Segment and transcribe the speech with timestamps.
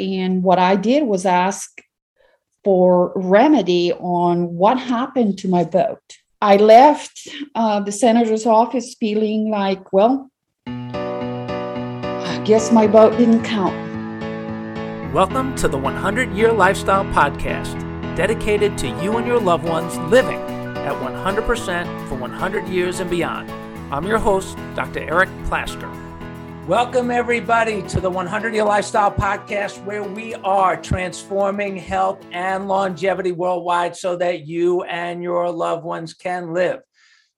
[0.00, 1.82] And what I did was ask
[2.62, 6.18] for remedy on what happened to my vote.
[6.40, 10.30] I left uh, the senator's office feeling like, well,
[10.68, 13.74] I guess my vote didn't count.
[15.12, 17.74] Welcome to the 100 Year Lifestyle Podcast,
[18.14, 23.50] dedicated to you and your loved ones living at 100% for 100 years and beyond.
[23.92, 25.00] I'm your host, Dr.
[25.00, 25.97] Eric Plasker.
[26.68, 33.32] Welcome, everybody, to the 100 Year Lifestyle Podcast, where we are transforming health and longevity
[33.32, 36.80] worldwide so that you and your loved ones can live,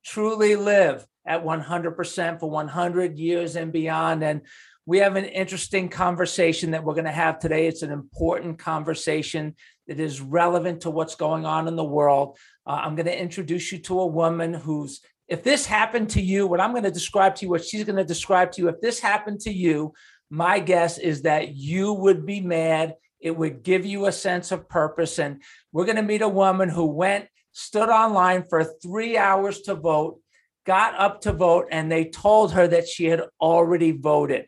[0.05, 4.25] truly live at 100% for 100 years and beyond.
[4.25, 4.41] And
[4.85, 7.69] we have an interesting conversation that we're going to have today.
[7.69, 9.55] It's an important conversation
[9.87, 12.37] that is relevant to what's going on in the world.
[12.67, 16.49] Uh, I'm going to introduce you to a woman who's if this happened to you,
[16.49, 18.81] what I'm going to describe to you, what she's going to describe to you, if
[18.81, 19.95] this happened to you,
[20.29, 22.97] my guess is that you would be mad.
[23.21, 25.21] It would give you a sense of purpose.
[25.21, 29.77] And we're going to meet a woman who went, stood online for three hours to
[29.77, 30.19] vote,
[30.67, 34.47] got up to vote, and they told her that she had already voted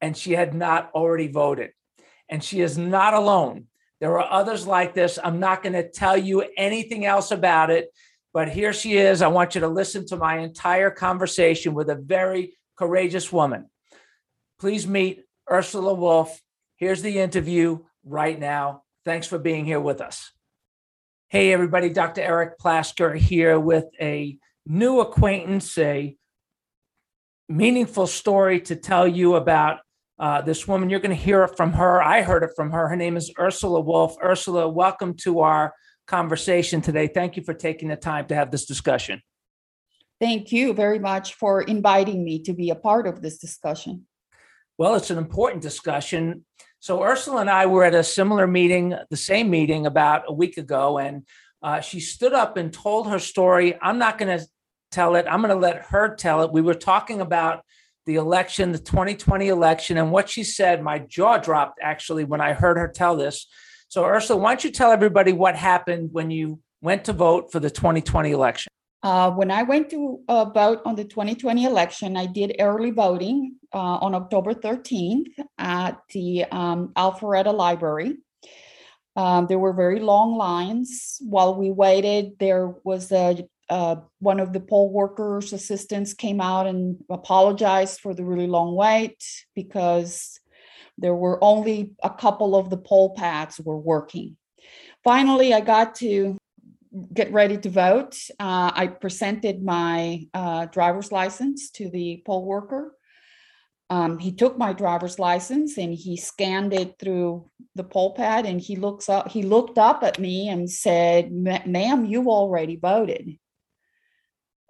[0.00, 1.70] and she had not already voted.
[2.30, 3.66] And she is not alone.
[4.00, 5.18] There are others like this.
[5.22, 7.88] I'm not going to tell you anything else about it
[8.32, 9.22] but here she is.
[9.22, 13.68] I want you to listen to my entire conversation with a very courageous woman.
[14.58, 16.40] Please meet Ursula Wolf.
[16.76, 18.82] Here's the interview right now.
[19.04, 20.32] Thanks for being here with us.
[21.28, 22.20] Hey, everybody, Dr.
[22.20, 26.16] Eric Plasker here with a new acquaintance, a
[27.48, 29.80] meaningful story to tell you about
[30.18, 30.88] uh, this woman.
[30.88, 32.02] You're going to hear it from her.
[32.02, 32.88] I heard it from her.
[32.88, 34.16] Her name is Ursula Wolf.
[34.22, 35.74] Ursula, welcome to our
[36.06, 37.06] conversation today.
[37.06, 39.22] Thank you for taking the time to have this discussion.
[40.20, 44.06] Thank you very much for inviting me to be a part of this discussion.
[44.78, 46.44] Well, it's an important discussion.
[46.80, 50.58] So, Ursula and I were at a similar meeting, the same meeting about a week
[50.58, 51.24] ago, and
[51.62, 53.78] uh, she stood up and told her story.
[53.80, 54.46] I'm not going to
[54.90, 56.52] tell it, I'm going to let her tell it.
[56.52, 57.64] We were talking about
[58.06, 62.52] the election, the 2020 election, and what she said, my jaw dropped actually when I
[62.52, 63.46] heard her tell this.
[63.92, 67.60] So, Ursula, why don't you tell everybody what happened when you went to vote for
[67.60, 68.72] the 2020 election?
[69.02, 73.56] Uh, when I went to uh, vote on the 2020 election, I did early voting
[73.74, 75.26] uh, on October 13th
[75.58, 78.16] at the um, Alpharetta Library.
[79.14, 81.18] Um, there were very long lines.
[81.20, 86.66] While we waited, there was a uh, one of the poll workers' assistants came out
[86.66, 89.22] and apologized for the really long wait
[89.54, 90.40] because
[90.98, 94.36] there were only a couple of the poll pads were working.
[95.04, 96.36] Finally, I got to
[97.12, 98.16] get ready to vote.
[98.38, 102.94] Uh, I presented my uh, driver's license to the poll worker.
[103.90, 108.60] Um, he took my driver's license and he scanned it through the poll pad and
[108.60, 113.38] he looks up he looked up at me and said ma'am you already voted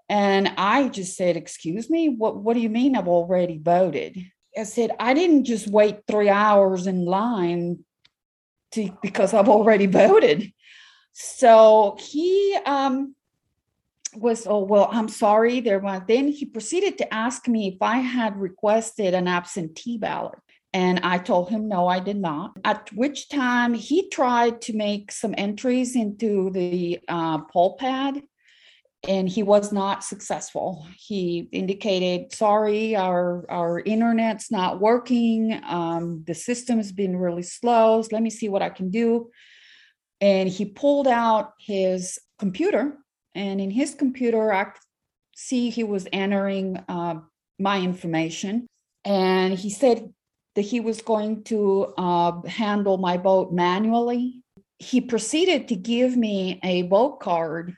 [0.09, 4.17] and i just said excuse me what, what do you mean i've already voted
[4.57, 7.85] I said, I didn't just wait three hours in line
[8.73, 10.53] to because I've already voted.
[11.13, 13.15] So he um,
[14.15, 15.61] was, oh, well, I'm sorry.
[15.61, 20.39] There was, then he proceeded to ask me if I had requested an absentee ballot.
[20.75, 22.53] And I told him, no, I did not.
[22.65, 28.23] At which time he tried to make some entries into the uh, poll pad
[29.09, 30.87] and he was not successful.
[30.97, 35.61] He indicated, "Sorry, our our internet's not working.
[35.65, 38.03] Um, the system's been really slow.
[38.03, 39.31] So let me see what I can do."
[40.21, 42.97] And he pulled out his computer,
[43.35, 44.73] and in his computer, I
[45.35, 47.17] see he was entering uh,
[47.59, 48.67] my information,
[49.05, 50.13] and he said
[50.55, 54.43] that he was going to uh, handle my boat manually.
[54.79, 57.77] He proceeded to give me a boat card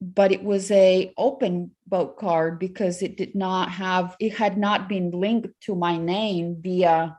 [0.00, 4.88] but it was a open vote card because it did not have it had not
[4.88, 7.18] been linked to my name via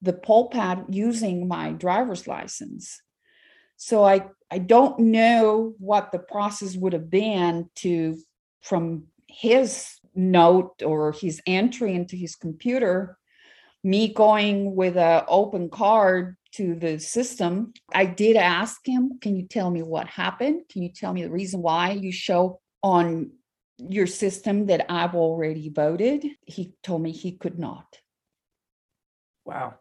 [0.00, 3.00] the poll pad using my driver's license.
[3.76, 8.18] So i i don't know what the process would have been to
[8.62, 13.16] from his note or his entry into his computer
[13.84, 19.46] me going with a open card to the system, I did ask him, Can you
[19.46, 20.62] tell me what happened?
[20.70, 23.32] Can you tell me the reason why you show on
[23.78, 26.26] your system that I've already voted?
[26.46, 27.98] He told me he could not.
[29.44, 29.74] Wow.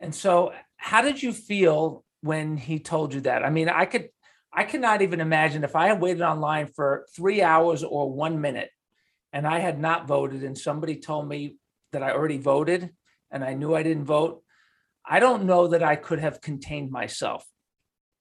[0.00, 3.44] And so, how did you feel when he told you that?
[3.44, 4.08] I mean, I could,
[4.52, 8.70] I cannot even imagine if I had waited online for three hours or one minute
[9.32, 11.56] and I had not voted and somebody told me
[11.92, 12.90] that I already voted
[13.30, 14.42] and I knew I didn't vote.
[15.10, 17.44] I don't know that I could have contained myself.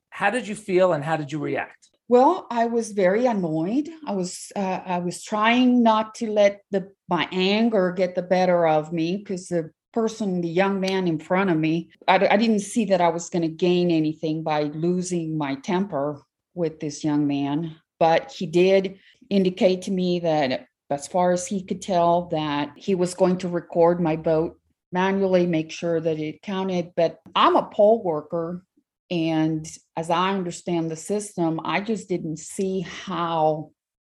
[0.10, 1.88] How did you feel and how did you react?
[2.08, 3.88] Well, I was very annoyed.
[4.08, 8.68] I was uh, I was trying not to let the my anger get the better
[8.68, 12.62] of me because the person, the young man in front of me, I, I didn't
[12.62, 16.22] see that I was going to gain anything by losing my temper
[16.56, 17.76] with this young man.
[18.00, 18.98] But he did
[19.30, 23.48] indicate to me that, as far as he could tell, that he was going to
[23.48, 24.59] record my vote
[24.92, 26.92] manually, make sure that it counted.
[26.96, 28.64] But I'm a poll worker
[29.12, 33.72] and as I understand the system, I just didn't see how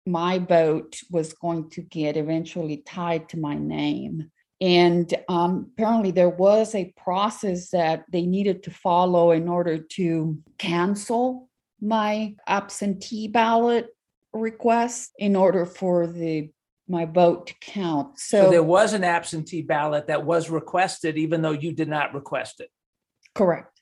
[0.06, 4.30] my vote was going to get eventually tied to my name.
[4.62, 10.38] And um, apparently, there was a process that they needed to follow in order to
[10.58, 11.50] cancel
[11.82, 13.88] my absentee ballot
[14.32, 16.50] request in order for the
[16.88, 18.20] my vote to count.
[18.20, 22.14] So, so there was an absentee ballot that was requested, even though you did not
[22.14, 22.70] request it.
[23.36, 23.80] Correct.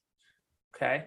[0.75, 1.05] Okay.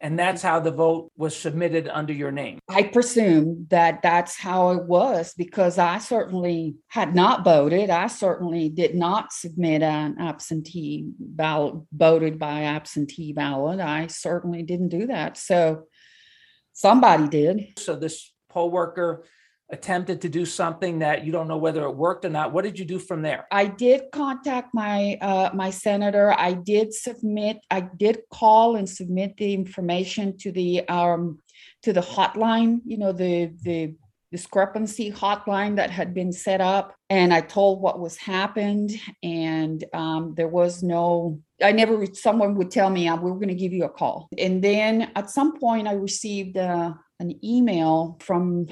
[0.00, 2.60] And that's how the vote was submitted under your name.
[2.68, 7.90] I presume that that's how it was because I certainly had not voted.
[7.90, 13.80] I certainly did not submit an absentee ballot, voted by absentee ballot.
[13.80, 15.36] I certainly didn't do that.
[15.36, 15.88] So
[16.72, 17.72] somebody did.
[17.76, 19.24] So this poll worker
[19.70, 22.52] attempted to do something that you don't know whether it worked or not.
[22.52, 23.46] What did you do from there?
[23.50, 26.32] I did contact my uh, my senator.
[26.32, 27.58] I did submit.
[27.70, 31.40] I did call and submit the information to the um
[31.82, 32.80] to the hotline.
[32.84, 33.94] You know the the
[34.30, 38.92] discrepancy hotline that had been set up and i told what was happened
[39.22, 43.54] and um, there was no i never someone would tell me we we're going to
[43.54, 48.66] give you a call and then at some point i received uh, an email from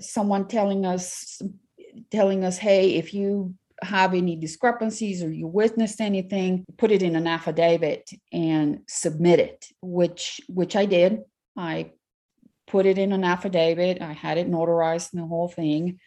[0.00, 1.40] someone telling us
[2.10, 7.16] telling us hey if you have any discrepancies or you witnessed anything put it in
[7.16, 11.20] an affidavit and submit it which which i did.
[11.56, 11.92] I
[12.66, 14.00] put it in an affidavit.
[14.00, 15.98] I had it notarized and the whole thing.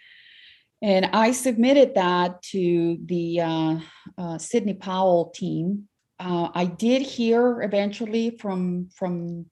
[0.81, 3.79] And i submitted that to the uh,
[4.17, 5.87] uh, sidney powell team.
[6.19, 9.45] Uh, i did hear eventually from from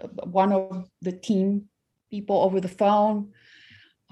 [0.00, 1.64] uh, one of the team
[2.10, 3.32] people over the phone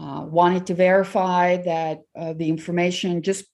[0.03, 3.45] uh, wanted to verify that uh, the information just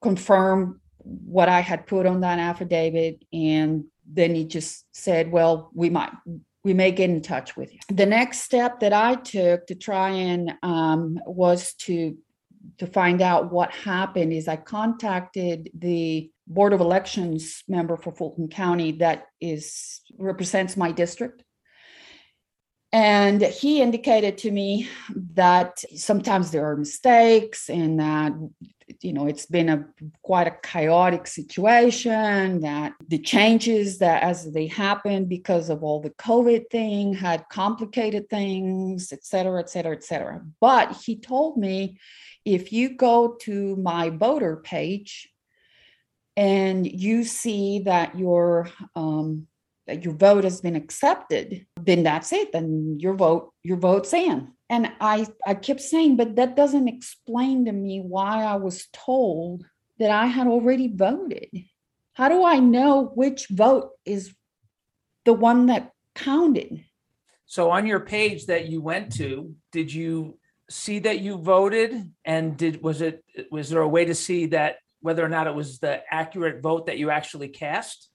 [0.00, 3.24] confirm what I had put on that affidavit.
[3.32, 6.12] And then he just said, well, we might,
[6.62, 7.80] we may get in touch with you.
[7.88, 12.16] The next step that I took to try and um, was to
[12.76, 18.48] to find out what happened is I contacted the Board of Elections member for Fulton
[18.48, 21.42] County that is represents my district
[22.92, 24.88] and he indicated to me
[25.34, 28.32] that sometimes there are mistakes and that
[29.00, 29.86] you know it's been a
[30.22, 36.10] quite a chaotic situation that the changes that as they happened because of all the
[36.10, 40.42] covid thing had complicated things et cetera et cetera et cetera.
[40.60, 41.98] But he told me
[42.44, 45.28] if you go to my voter page
[46.36, 49.46] and you see that your um,
[49.92, 52.52] your vote has been accepted, then that's it.
[52.52, 54.52] Then your vote, your vote's in.
[54.68, 59.64] And I, I kept saying, but that doesn't explain to me why I was told
[59.98, 61.48] that I had already voted.
[62.12, 64.34] How do I know which vote is
[65.24, 66.84] the one that counted?
[67.46, 72.12] So on your page that you went to, did you see that you voted?
[72.24, 75.54] And did was it was there a way to see that whether or not it
[75.54, 78.09] was the accurate vote that you actually cast?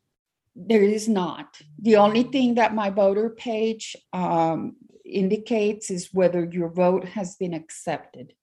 [0.56, 1.62] There is not.
[1.82, 7.54] The only thing that my voter page um, indicates is whether your vote has been
[7.54, 8.34] accepted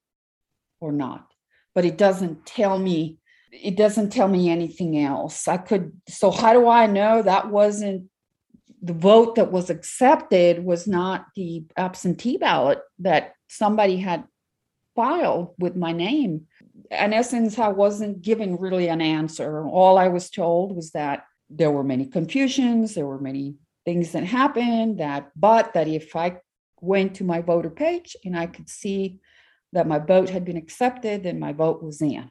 [0.80, 1.26] or not.
[1.74, 3.16] But it doesn't tell me,
[3.50, 5.48] it doesn't tell me anything else.
[5.48, 8.10] I could, so how do I know that wasn't
[8.82, 14.24] the vote that was accepted was not the absentee ballot that somebody had
[14.94, 16.46] filed with my name?
[16.90, 19.66] In essence, I wasn't given really an answer.
[19.66, 24.24] All I was told was that there were many confusions, there were many things that
[24.24, 26.38] happened that, but that if I
[26.80, 29.20] went to my voter page and I could see
[29.72, 32.30] that my vote had been accepted, then my vote was in.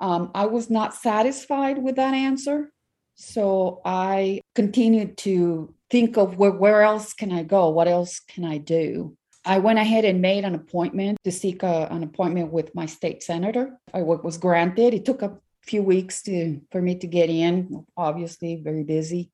[0.00, 2.70] Um, I was not satisfied with that answer.
[3.14, 7.70] So I continued to think of where, where else can I go?
[7.70, 9.16] What else can I do?
[9.46, 13.22] I went ahead and made an appointment to seek a, an appointment with my state
[13.22, 13.78] senator.
[13.94, 14.92] I was granted.
[14.92, 17.84] It took a few weeks to for me to get in.
[17.96, 19.30] Obviously, very busy,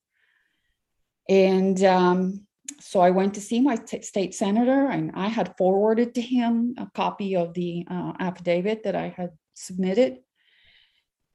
[1.29, 2.47] and um,
[2.81, 6.75] so I went to see my t- state senator, and I had forwarded to him
[6.79, 10.19] a copy of the uh, affidavit that I had submitted.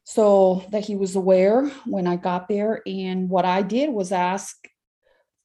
[0.03, 2.81] so that he was aware when I got there.
[2.87, 4.55] And what I did was ask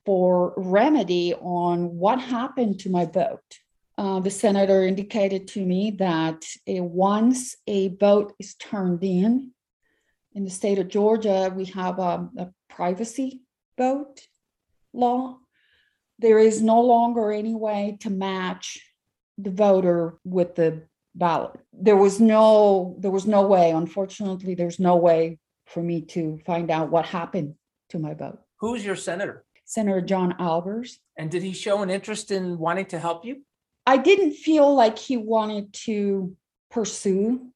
[0.06, 3.58] for remedy on what happened to my vote.
[3.98, 9.52] Uh, the senator indicated to me that uh, once a vote is turned in,
[10.34, 13.42] in the state of Georgia, we have a, a privacy
[13.76, 14.20] vote
[14.92, 15.38] law.
[16.18, 18.78] There is no longer any way to match
[19.36, 20.82] the voter with the
[21.14, 21.60] ballot.
[21.72, 26.70] There was no, there was no way, unfortunately, there's no way for me to find
[26.70, 27.54] out what happened
[27.90, 28.38] to my vote.
[28.58, 29.44] Who's your senator?
[29.64, 30.96] Senator John Albers.
[31.16, 33.42] And did he show an interest in wanting to help you?
[33.86, 36.36] I didn't feel like he wanted to
[36.70, 37.52] pursue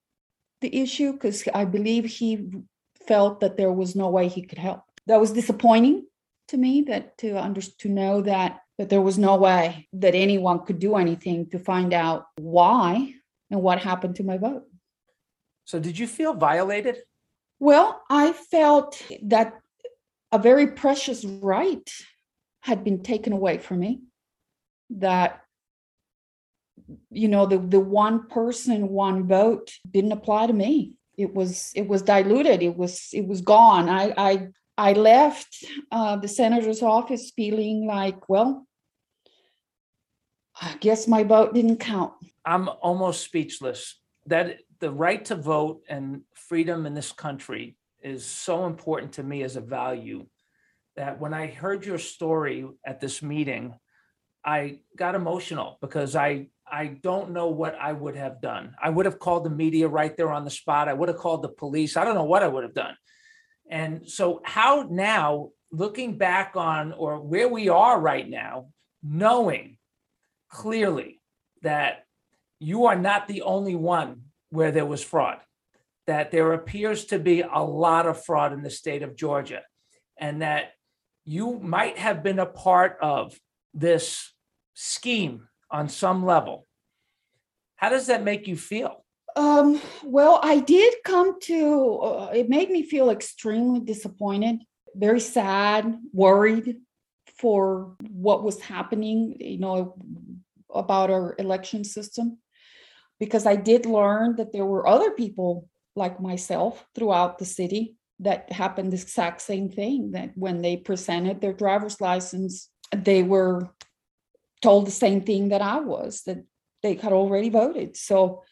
[0.61, 2.51] the issue because I believe he
[3.07, 4.83] felt that there was no way he could help.
[5.07, 6.07] That was disappointing
[6.49, 10.65] to me that to under to know that that there was no way that anyone
[10.65, 13.15] could do anything to find out why
[13.51, 14.65] and what happened to my vote.
[15.65, 16.99] So did you feel violated?
[17.59, 19.55] Well, I felt that
[20.31, 21.91] a very precious right
[22.61, 24.03] had been taken away from me.
[24.91, 25.41] That
[27.17, 30.95] you know the the one person one vote didn't apply to me.
[31.17, 32.63] It was it was diluted.
[32.63, 33.89] It was it was gone.
[33.89, 38.67] I i i left uh, the senator's office feeling like well
[40.61, 42.13] i guess my vote didn't count.
[42.45, 43.99] I'm almost speechless.
[44.27, 49.43] That the right to vote and freedom in this country is so important to me
[49.43, 50.27] as a value
[50.97, 53.75] that when I heard your story at this meeting,
[54.45, 58.75] I got emotional because I I don't know what I would have done.
[58.83, 60.89] I would have called the media right there on the spot.
[60.89, 61.97] I would have called the police.
[61.97, 62.97] I don't know what I would have done.
[63.71, 68.69] And so how now looking back on or where we are right now,
[69.03, 69.79] knowing
[70.49, 71.21] clearly
[71.63, 72.05] that
[72.59, 75.39] you are not the only one where there was fraud,
[76.07, 79.63] that there appears to be a lot of fraud in the state of Georgia,
[80.19, 80.73] and that
[81.25, 83.39] you might have been a part of
[83.75, 84.33] this
[84.75, 86.67] scheme on some level.
[87.77, 89.05] How does that make you feel?
[89.37, 94.63] Um, well, I did come to, uh, it made me feel extremely disappointed,
[94.95, 96.77] very sad, worried
[97.39, 99.95] for what was happening, you know,
[100.71, 102.39] about our election system
[103.19, 108.53] because I did learn that there were other people like myself throughout the city that
[108.53, 113.69] happened the exact same thing that when they presented their driver's license they were
[114.63, 116.45] told the same thing that I was that
[116.83, 118.43] they had already voted so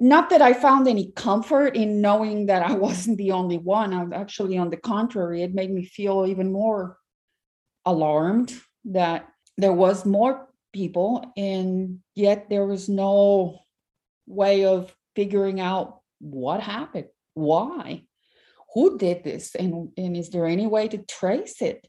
[0.00, 4.12] not that I found any comfort in knowing that I wasn't the only one I'm
[4.12, 6.98] actually on the contrary it made me feel even more
[7.84, 8.52] alarmed
[8.86, 13.60] that there was more people and yet there was no
[14.26, 18.04] way of figuring out what happened, why,
[18.74, 21.86] who did this, and, and is there any way to trace it?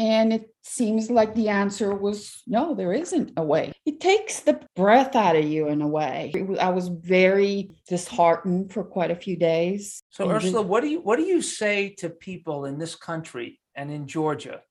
[0.00, 3.70] And it seems like the answer was no, there isn't a way.
[3.84, 6.32] It takes the breath out of you in a way.
[6.58, 10.02] I was very disheartened for quite a few days.
[10.08, 13.60] So And Ursula, what do you what do you say to people in this country
[13.74, 14.62] and in Georgia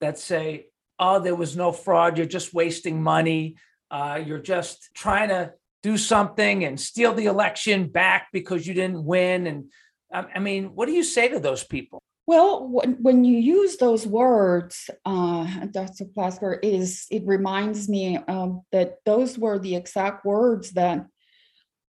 [0.00, 0.66] that say,
[0.98, 2.18] "Oh, there was no fraud.
[2.18, 3.58] You're just wasting money.
[3.88, 5.52] Uh, you're just trying to
[5.84, 9.70] do something and steal the election back because you didn't win." And
[10.12, 12.02] I, I mean, what do you say to those people?
[12.26, 16.06] Well, when, you use those words, uh, Dr.
[16.06, 21.06] Plasker, is it reminds me um, that those were the exact words that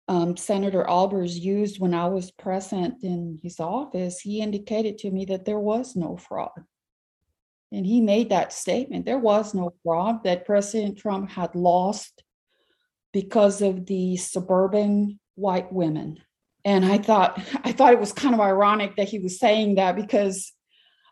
[0.07, 4.19] um, Senator Albers used when I was present in his office.
[4.19, 6.63] He indicated to me that there was no fraud.
[7.71, 9.05] And he made that statement.
[9.05, 12.23] There was no fraud, that President Trump had lost
[13.11, 16.19] because of the suburban white women.
[16.67, 19.95] And I thought, I thought it was kind of ironic that he was saying that
[19.95, 20.51] because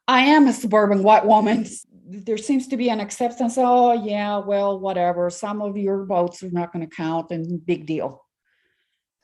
[0.05, 1.65] I am a suburban white woman.
[2.05, 3.57] There seems to be an acceptance.
[3.57, 5.29] Oh, yeah, well, whatever.
[5.29, 8.25] Some of your votes are not going to count, and big deal.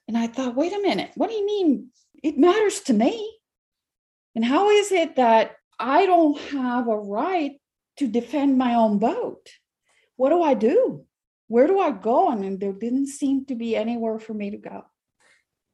[0.08, 1.90] And I thought, wait a minute, what do you mean?
[2.24, 3.38] It matters to me.
[4.34, 7.60] And how is it that I don't have a right
[7.98, 9.50] to defend my own vote?
[10.16, 11.04] What do I do?
[11.50, 12.32] Where do I go?
[12.32, 14.86] And there didn't seem to be anywhere for me to go.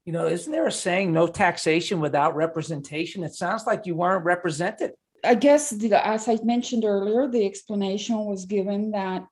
[0.08, 3.26] You know, isn't there a saying, "No taxation without representation"?
[3.26, 4.94] It sounds like you weren't represented.
[5.22, 9.26] I guess, the, as I mentioned earlier, the explanation was given that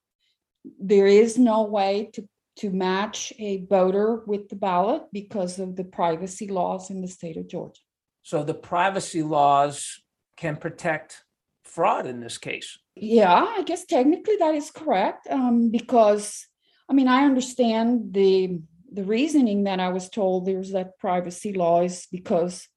[0.78, 2.28] there is no way to,
[2.58, 7.38] to match a voter with the ballot because of the privacy laws in the state
[7.38, 7.80] of Georgia.
[8.24, 10.02] So the privacy laws
[10.36, 11.24] can protect
[11.64, 12.78] fraud in this case.
[12.98, 16.48] Yeah, I guess technically that is correct um, because,
[16.90, 18.60] I mean, I understand the
[18.96, 22.68] the reasoning that I was told there's that privacy law is because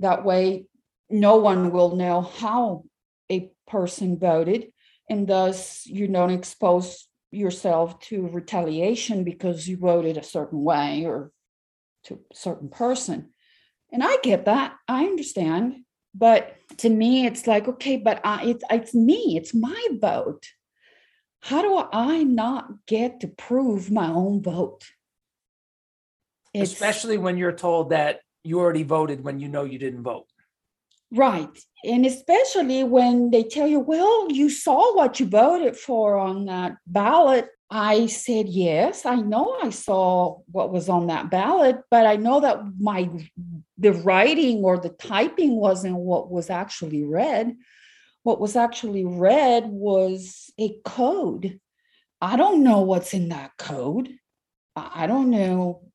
[0.00, 0.64] that way
[1.10, 2.84] no one will know how
[3.30, 4.72] a person voted
[5.08, 11.30] and thus you don't expose yourself to retaliation because you voted a certain way or
[12.04, 13.30] to a certain person.
[13.92, 14.76] And I get that.
[14.86, 15.84] I understand.
[16.14, 20.46] But to me, it's like, okay, but I, it's, it's me, it's my vote.
[21.40, 24.84] How do I not get to prove my own vote?
[26.58, 30.26] It's- Especially when you're told that you already voted when you know you didn't vote.
[31.10, 31.48] Right.
[31.84, 36.76] And especially when they tell you, well, you saw what you voted for on that
[36.86, 37.48] ballot.
[37.70, 42.40] I said, yes, I know I saw what was on that ballot, but I know
[42.40, 43.08] that my
[43.76, 47.56] the writing or the typing wasn't what was actually read.
[48.22, 51.60] What was actually read was a code.
[52.20, 54.14] I don't know what's in that code.
[54.74, 55.87] I I don't know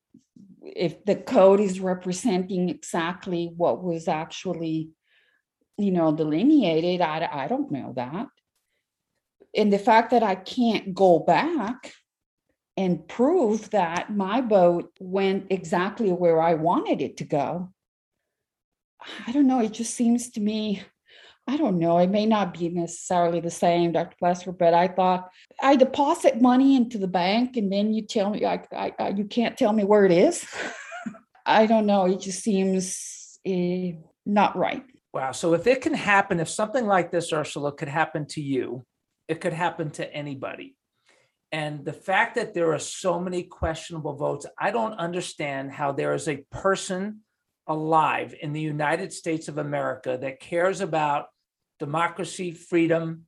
[0.64, 4.90] if the code is representing exactly what was actually
[5.76, 8.26] you know delineated i, I don't know that.
[9.56, 11.92] And the fact that i can't go back
[12.76, 17.70] and prove that my boat went exactly where i wanted it to go
[19.26, 20.82] i don't know it just seems to me
[21.46, 25.30] i don't know it may not be necessarily the same dr Plasker, but i thought
[25.62, 29.24] i deposit money into the bank and then you tell me I, I, I you
[29.24, 30.46] can't tell me where it is
[31.46, 33.92] i don't know it just seems eh,
[34.26, 34.84] not right
[35.14, 35.30] Wow.
[35.30, 38.84] So if it can happen, if something like this, Ursula, could happen to you,
[39.28, 40.74] it could happen to anybody.
[41.52, 46.14] And the fact that there are so many questionable votes, I don't understand how there
[46.14, 47.20] is a person
[47.68, 51.26] alive in the United States of America that cares about
[51.78, 53.26] democracy, freedom,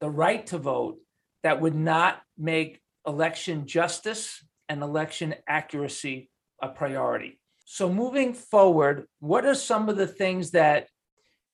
[0.00, 0.98] the right to vote,
[1.42, 6.30] that would not make election justice and election accuracy
[6.62, 7.40] a priority.
[7.64, 10.88] So moving forward, what are some of the things that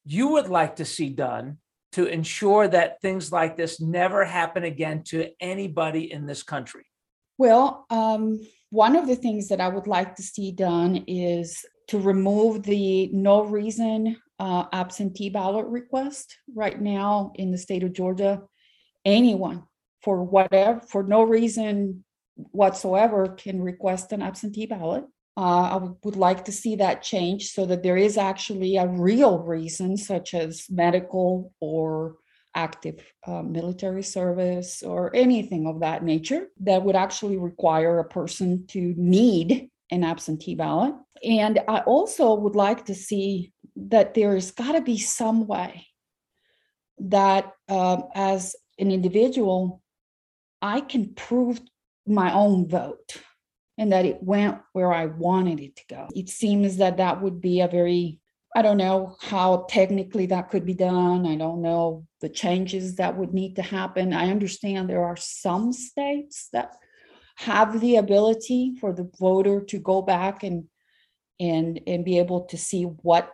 [0.05, 1.59] you would like to see done
[1.93, 6.85] to ensure that things like this never happen again to anybody in this country?
[7.38, 11.99] Well, um, one of the things that I would like to see done is to
[11.99, 16.37] remove the no reason uh, absentee ballot request.
[16.55, 18.42] Right now in the state of Georgia,
[19.05, 19.64] anyone
[20.03, 22.05] for whatever, for no reason
[22.53, 25.05] whatsoever can request an absentee ballot.
[25.38, 28.88] Uh, I would- would like to see that change so that there is actually a
[28.88, 32.16] real reason, such as medical or
[32.55, 38.66] active uh, military service or anything of that nature, that would actually require a person
[38.66, 40.94] to need an absentee ballot.
[41.22, 45.87] And I also would like to see that there's got to be some way
[46.99, 49.83] that um, as an individual,
[50.62, 51.61] I can prove
[52.07, 53.21] my own vote
[53.79, 56.09] and that it went where I wanted it to go.
[56.15, 58.21] It seems that that would be a very,
[58.55, 61.27] I don't know how technically that could be done.
[61.27, 64.15] I don't know the changes that would need to happen.
[64.15, 66.77] I understand there are some states that
[67.37, 70.65] have the ability for the voter to go back and
[71.39, 73.31] and and be able to see what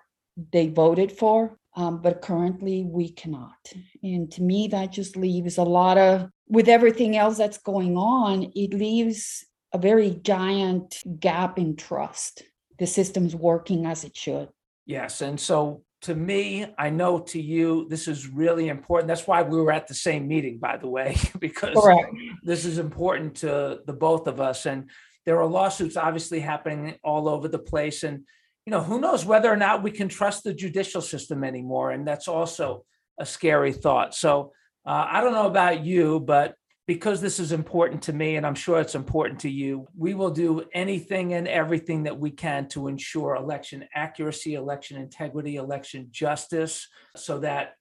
[0.52, 1.58] they voted for.
[1.74, 3.72] Um, but currently we cannot.
[4.02, 8.52] And to me, that just leaves a lot of, with everything else that's going on,
[8.54, 12.42] it leaves a very giant gap in trust.
[12.78, 14.48] The system's working as it should.
[14.84, 15.22] Yes.
[15.22, 19.08] And so to me, I know to you, this is really important.
[19.08, 22.14] That's why we were at the same meeting, by the way, because Correct.
[22.42, 24.66] this is important to the both of us.
[24.66, 24.90] And
[25.24, 28.02] there are lawsuits obviously happening all over the place.
[28.02, 28.24] And,
[28.66, 31.90] you know, who knows whether or not we can trust the judicial system anymore.
[31.90, 32.84] And that's also
[33.18, 34.14] a scary thought.
[34.14, 34.52] So
[34.86, 36.54] uh, I don't know about you, but
[36.86, 40.30] because this is important to me, and I'm sure it's important to you, we will
[40.30, 46.88] do anything and everything that we can to ensure election accuracy, election integrity, election justice,
[47.16, 47.74] so that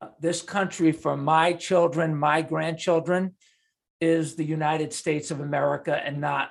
[0.00, 3.34] uh, this country, for my children, my grandchildren,
[4.00, 6.50] is the United States of America and not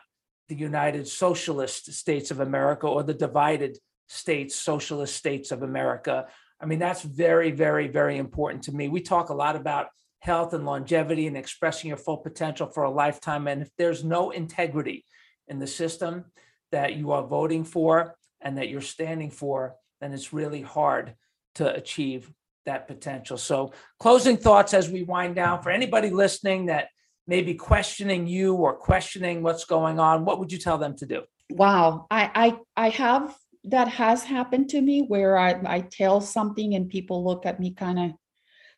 [0.49, 6.25] the United Socialist States of America or the divided states, socialist states of America.
[6.59, 8.89] I mean, that's very, very, very important to me.
[8.89, 9.87] We talk a lot about
[10.19, 13.47] health and longevity and expressing your full potential for a lifetime.
[13.47, 15.05] And if there's no integrity
[15.47, 16.25] in the system
[16.71, 21.15] that you are voting for and that you're standing for, then it's really hard
[21.55, 22.31] to achieve
[22.65, 23.37] that potential.
[23.37, 26.89] So, closing thoughts as we wind down for anybody listening that
[27.29, 31.05] may be questioning you or questioning what's going on, what would you tell them to
[31.05, 31.21] do?
[31.51, 32.07] Wow.
[32.09, 32.31] I
[32.75, 37.23] I I have that has happened to me where I, I tell something and people
[37.23, 38.11] look at me kind of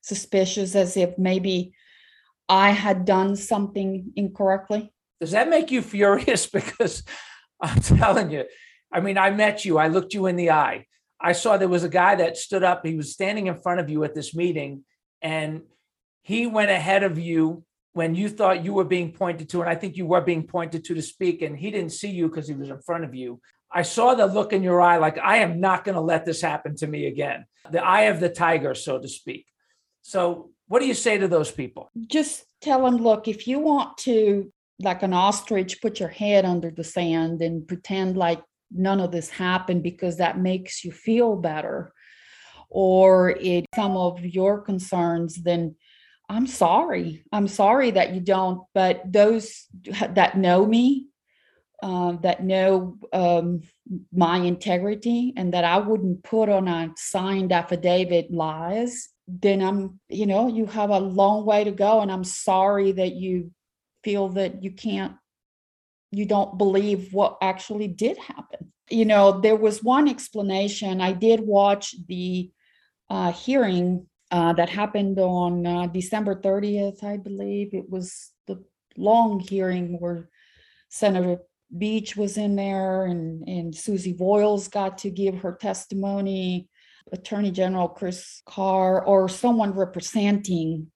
[0.01, 1.73] suspicious as if maybe
[2.49, 4.93] I had done something incorrectly.
[5.21, 6.45] Does that make you furious?
[6.51, 7.03] Because
[7.61, 8.45] I'm telling you,
[8.91, 10.87] I mean, I met you, I looked you in the eye.
[11.21, 13.89] I saw there was a guy that stood up, he was standing in front of
[13.89, 14.83] you at this meeting,
[15.21, 15.61] and
[16.23, 19.75] he went ahead of you when you thought you were being pointed to, and I
[19.75, 22.56] think you were being pointed to to speak, and he didn't see you because he
[22.56, 23.41] was in front of you.
[23.71, 26.41] I saw the look in your eye like, I am not going to let this
[26.41, 27.45] happen to me again.
[27.69, 29.45] The eye of the tiger, so to speak.
[30.01, 31.91] So, what do you say to those people?
[32.08, 36.71] Just tell them look, if you want to, like an ostrich, put your head under
[36.71, 41.93] the sand and pretend like none of this happened because that makes you feel better,
[42.69, 45.75] or it some of your concerns, then
[46.32, 47.26] I'm sorry.
[47.34, 49.67] I'm sorry that you don't, but those
[50.12, 51.08] that know me,
[51.84, 53.63] uh, that know um,
[54.13, 60.26] my integrity, and that I wouldn't put on a signed affidavit lies, then I'm, you
[60.26, 62.00] know, you have a long way to go.
[62.00, 63.52] And I'm sorry that you
[64.06, 65.15] feel that you can't,
[66.12, 68.72] you don't believe what actually did happen.
[68.89, 71.02] You know, there was one explanation.
[71.02, 72.52] I did watch the
[73.10, 77.74] uh, hearing uh, that happened on uh, December 30th, I believe.
[77.74, 78.63] It was the
[78.98, 80.30] long hearing where
[80.89, 81.38] Senator
[81.78, 86.70] Beach was in there and, and Susie Voyles got to give her testimony.
[87.12, 90.91] Attorney General Chris Carr or someone representing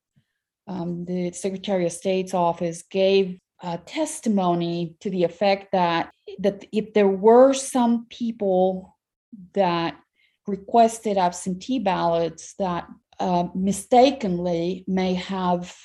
[0.67, 6.93] um, the Secretary of State's office gave a testimony to the effect that that if
[6.93, 8.97] there were some people
[9.53, 9.97] that
[10.47, 12.87] requested absentee ballots that
[13.19, 15.75] uh, mistakenly may have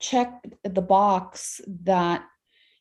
[0.00, 2.24] checked the box that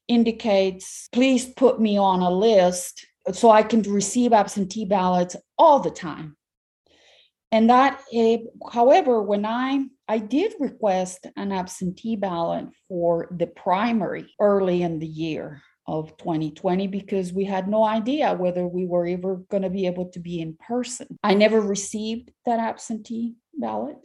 [0.07, 5.91] indicates, please put me on a list so I can receive absentee ballots all the
[5.91, 6.37] time.
[7.51, 8.37] And that, uh,
[8.71, 15.07] however, when I I did request an absentee ballot for the primary early in the
[15.07, 19.85] year of 2020 because we had no idea whether we were ever going to be
[19.85, 21.07] able to be in person.
[21.23, 23.97] I never received that absentee ballot.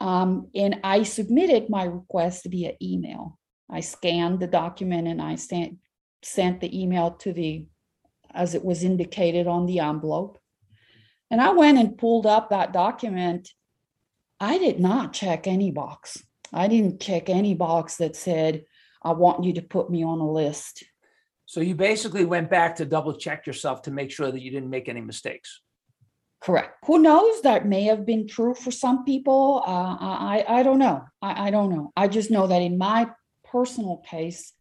[0.00, 3.38] Um, and I submitted my request via email.
[3.70, 5.78] I scanned the document and I sent,
[6.22, 7.66] sent the email to the,
[8.32, 10.38] as it was indicated on the envelope.
[11.30, 13.50] And I went and pulled up that document.
[14.38, 16.22] I did not check any box.
[16.52, 18.64] I didn't check any box that said,
[19.02, 20.84] I want you to put me on a list.
[21.46, 24.70] So you basically went back to double check yourself to make sure that you didn't
[24.70, 25.60] make any mistakes.
[26.46, 26.78] Correct.
[26.86, 27.42] Who knows?
[27.42, 29.64] That may have been true for some people.
[29.66, 31.02] Uh, I I don't know.
[31.20, 31.92] I, I don't know.
[31.96, 33.10] I just know that in my
[33.42, 34.52] personal case,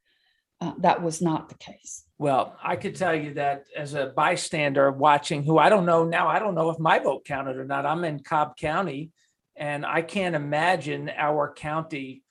[0.62, 2.04] uh, that was not the case.
[2.18, 6.28] Well, I could tell you that as a bystander watching, who I don't know now,
[6.28, 7.86] I don't know if my vote counted or not.
[7.86, 9.12] I'm in Cobb County,
[9.56, 12.24] and I can't imagine our county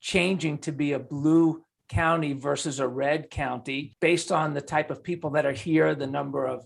[0.00, 5.04] changing to be a blue county versus a red county based on the type of
[5.04, 6.64] people that are here, the number of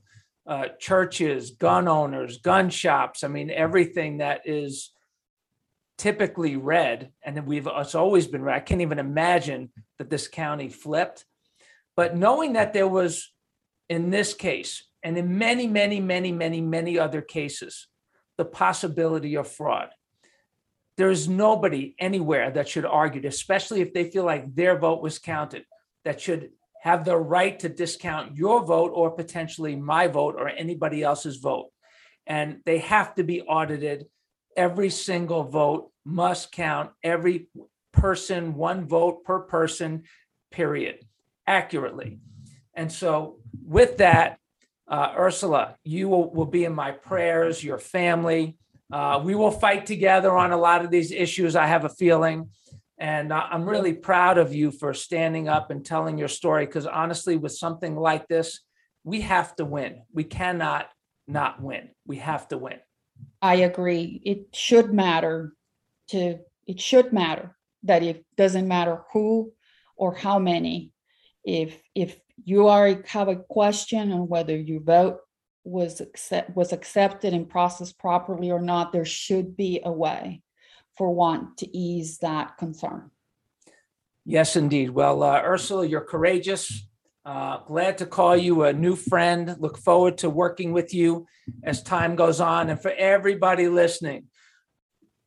[0.48, 3.22] uh, churches, gun owners, gun shops.
[3.22, 4.90] I mean, everything that is
[5.98, 8.56] typically red, and we've it's always been red.
[8.56, 11.26] I can't even imagine that this county flipped.
[11.96, 13.30] But knowing that there was,
[13.88, 17.86] in this case, and in many, many, many, many, many other cases,
[18.38, 19.90] the possibility of fraud.
[20.96, 25.18] There is nobody anywhere that should argue, especially if they feel like their vote was
[25.18, 25.64] counted,
[26.04, 26.50] that should
[26.82, 31.70] have the right to discount your vote or potentially my vote or anybody else's vote.
[32.26, 34.06] And they have to be audited.
[34.56, 37.48] Every single vote must count, every
[37.92, 40.04] person, one vote per person,
[40.50, 41.00] period,
[41.46, 42.20] accurately.
[42.74, 44.38] And so, with that,
[44.86, 48.56] uh, Ursula, you will, will be in my prayers, your family.
[48.90, 52.50] Uh, we will fight together on a lot of these issues, I have a feeling.
[53.00, 57.36] And I'm really proud of you for standing up and telling your story because honestly,
[57.36, 58.60] with something like this,
[59.04, 60.02] we have to win.
[60.12, 60.88] We cannot
[61.28, 61.90] not win.
[62.06, 62.78] We have to win.
[63.40, 64.20] I agree.
[64.24, 65.52] It should matter
[66.08, 69.52] to it should matter that it doesn't matter who
[69.96, 70.92] or how many.
[71.44, 75.20] If if you are have a question on whether your vote
[75.62, 80.42] was accept, was accepted and processed properly or not, there should be a way
[80.98, 83.10] for one to ease that concern.
[84.26, 84.90] Yes, indeed.
[84.90, 86.86] Well, uh, Ursula, you're courageous.
[87.24, 89.56] Uh, glad to call you a new friend.
[89.58, 91.26] Look forward to working with you
[91.62, 92.68] as time goes on.
[92.68, 94.24] And for everybody listening,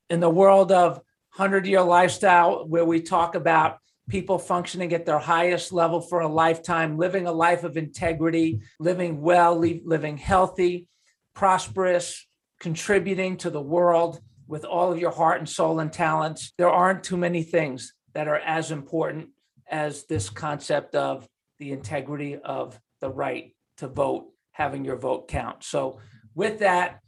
[0.09, 0.97] in the world of
[1.37, 3.77] 100 year lifestyle, where we talk about
[4.09, 9.21] people functioning at their highest level for a lifetime, living a life of integrity, living
[9.21, 10.87] well, living healthy,
[11.33, 12.27] prosperous,
[12.59, 14.19] contributing to the world
[14.51, 16.51] with all of your heart and soul and talents.
[16.57, 19.29] There aren't too many things that are as important
[19.69, 21.25] as this concept of
[21.57, 25.63] the integrity of the right to vote, having your vote count.
[25.63, 25.99] So
[26.35, 26.99] with that,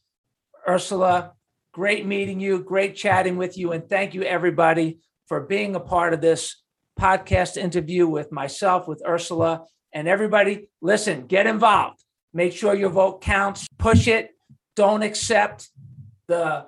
[0.65, 1.34] Ursula,
[1.73, 6.13] great meeting you, great chatting with you, and thank you everybody for being a part
[6.13, 6.63] of this
[6.97, 10.69] podcast interview with myself, with Ursula, and everybody.
[10.82, 12.01] Listen, get involved.
[12.34, 13.67] Make sure your vote counts.
[13.77, 14.29] Push it.
[14.77, 15.67] Don't accept
[16.27, 16.67] the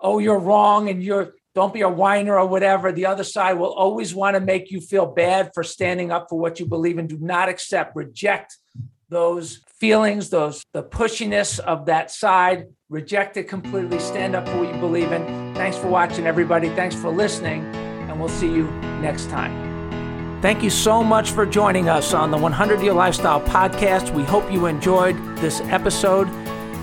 [0.00, 2.92] oh you're wrong and you're don't be a whiner or whatever.
[2.92, 6.38] The other side will always want to make you feel bad for standing up for
[6.38, 7.06] what you believe in.
[7.06, 8.58] Do not accept, reject
[9.08, 12.66] those feelings, those the pushiness of that side.
[12.90, 13.98] Reject it completely.
[13.98, 15.54] Stand up for what you believe in.
[15.54, 16.68] Thanks for watching, everybody.
[16.70, 19.76] Thanks for listening, and we'll see you next time.
[20.42, 24.14] Thank you so much for joining us on the 100 Year Lifestyle Podcast.
[24.14, 26.28] We hope you enjoyed this episode.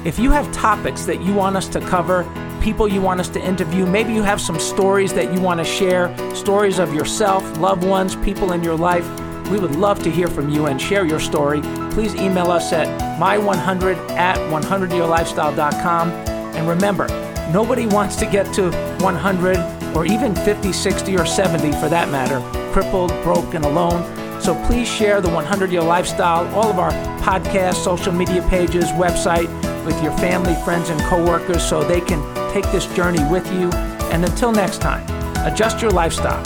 [0.06, 2.23] If you have topics that you want us to cover,
[2.63, 5.65] people you want us to interview, maybe you have some stories that you want to
[5.65, 9.06] share, stories of yourself, loved ones, people in your life,
[9.52, 11.62] we would love to hear from you and share your story.
[11.91, 12.88] Please email us at
[13.19, 16.10] my100 at 100yearlifestyle.com.
[16.56, 17.08] And remember,
[17.52, 18.71] nobody wants to get to
[19.02, 22.39] 100 or even 50, 60, or 70 for that matter,
[22.71, 24.41] crippled, broke, and alone.
[24.41, 29.47] So please share the 100 Year Lifestyle, all of our podcasts, social media pages, website
[29.86, 33.71] with your family, friends, and coworkers so they can take this journey with you.
[34.13, 35.03] And until next time,
[35.45, 36.43] adjust your lifestyle.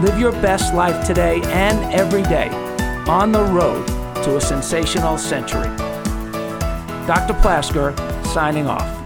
[0.00, 2.48] Live your best life today and every day
[3.06, 3.86] on the road
[4.24, 5.68] to a sensational century.
[7.06, 7.34] Dr.
[7.34, 7.94] Plasker
[8.24, 8.99] signing off.